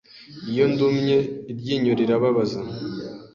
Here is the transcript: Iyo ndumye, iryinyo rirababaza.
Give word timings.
Iyo 0.51 0.65
ndumye, 0.71 1.17
iryinyo 1.51 1.91
rirababaza. 1.99 2.59